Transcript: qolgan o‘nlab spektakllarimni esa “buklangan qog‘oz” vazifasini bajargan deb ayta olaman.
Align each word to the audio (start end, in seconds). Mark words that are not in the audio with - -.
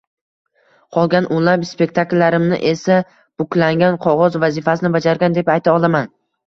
qolgan 0.97 1.27
o‘nlab 1.35 1.65
spektakllarimni 1.73 2.59
esa 2.73 2.99
“buklangan 3.43 4.01
qog‘oz” 4.09 4.43
vazifasini 4.47 4.97
bajargan 4.99 5.41
deb 5.43 5.55
ayta 5.59 5.81
olaman. 5.81 6.15